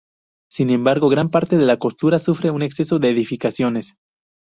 Sin 0.49 0.71
embargo, 0.71 1.09
gran 1.09 1.29
parte 1.29 1.57
de 1.59 1.65
la 1.67 1.77
costa 1.77 2.17
sufre 2.17 2.49
un 2.49 2.63
exceso 2.63 2.97
de 2.97 3.11
edificaciones. 3.11 3.97